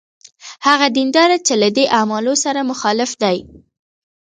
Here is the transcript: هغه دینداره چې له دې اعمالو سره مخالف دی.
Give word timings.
هغه 0.67 0.87
دینداره 0.97 1.37
چې 1.45 1.53
له 1.61 1.69
دې 1.75 1.85
اعمالو 1.97 2.33
سره 2.43 2.67
مخالف 2.71 3.11
دی. 3.23 3.37